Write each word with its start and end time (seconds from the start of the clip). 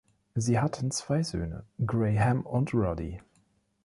Sie 0.33 0.59
hatten 0.59 0.89
zwei 0.89 1.21
Söhne, 1.21 1.63
Graham 1.79 2.43
und 2.43 2.73
Roddy. 2.73 3.21